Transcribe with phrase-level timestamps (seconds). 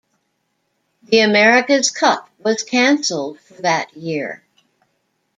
[1.03, 4.41] The America's Cup was cancelled for that year.